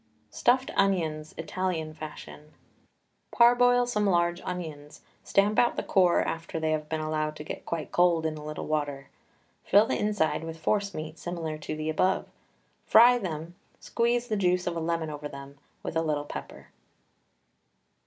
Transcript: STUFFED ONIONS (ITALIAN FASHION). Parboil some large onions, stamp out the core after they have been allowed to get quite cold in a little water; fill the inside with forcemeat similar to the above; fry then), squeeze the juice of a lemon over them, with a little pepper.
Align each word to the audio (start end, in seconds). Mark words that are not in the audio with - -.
STUFFED 0.31 0.71
ONIONS 0.77 1.35
(ITALIAN 1.37 1.93
FASHION). 1.93 2.53
Parboil 3.31 3.85
some 3.85 4.07
large 4.07 4.41
onions, 4.41 5.01
stamp 5.23 5.59
out 5.59 5.75
the 5.75 5.83
core 5.83 6.23
after 6.23 6.59
they 6.59 6.71
have 6.71 6.89
been 6.89 7.01
allowed 7.01 7.35
to 7.35 7.43
get 7.43 7.67
quite 7.67 7.91
cold 7.91 8.25
in 8.25 8.35
a 8.35 8.43
little 8.43 8.65
water; 8.65 9.11
fill 9.63 9.85
the 9.85 9.99
inside 9.99 10.43
with 10.43 10.57
forcemeat 10.57 11.19
similar 11.19 11.55
to 11.59 11.75
the 11.75 11.87
above; 11.87 12.25
fry 12.83 13.19
then), 13.19 13.53
squeeze 13.79 14.27
the 14.27 14.35
juice 14.35 14.65
of 14.65 14.75
a 14.75 14.79
lemon 14.79 15.11
over 15.11 15.27
them, 15.27 15.59
with 15.83 15.95
a 15.95 16.01
little 16.01 16.25
pepper. 16.25 16.69